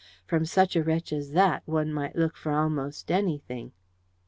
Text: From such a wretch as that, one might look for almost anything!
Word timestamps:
From 0.25 0.45
such 0.45 0.75
a 0.75 0.81
wretch 0.81 1.13
as 1.13 1.33
that, 1.33 1.61
one 1.67 1.93
might 1.93 2.15
look 2.15 2.35
for 2.35 2.51
almost 2.51 3.11
anything! 3.11 3.71